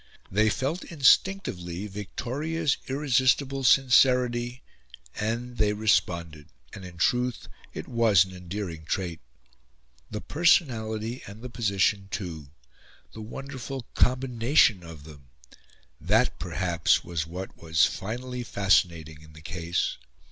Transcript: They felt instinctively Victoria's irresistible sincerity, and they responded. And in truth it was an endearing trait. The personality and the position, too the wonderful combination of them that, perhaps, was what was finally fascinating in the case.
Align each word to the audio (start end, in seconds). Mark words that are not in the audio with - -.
They 0.31 0.49
felt 0.49 0.83
instinctively 0.85 1.85
Victoria's 1.85 2.77
irresistible 2.87 3.63
sincerity, 3.63 4.63
and 5.15 5.57
they 5.59 5.73
responded. 5.73 6.47
And 6.73 6.83
in 6.83 6.97
truth 6.97 7.47
it 7.75 7.87
was 7.87 8.25
an 8.25 8.35
endearing 8.35 8.83
trait. 8.85 9.19
The 10.09 10.19
personality 10.19 11.21
and 11.27 11.43
the 11.43 11.51
position, 11.51 12.07
too 12.09 12.47
the 13.13 13.21
wonderful 13.21 13.85
combination 13.93 14.81
of 14.83 15.03
them 15.03 15.27
that, 15.99 16.39
perhaps, 16.39 17.03
was 17.03 17.27
what 17.27 17.55
was 17.55 17.85
finally 17.85 18.41
fascinating 18.41 19.21
in 19.21 19.33
the 19.33 19.39
case. 19.41 19.97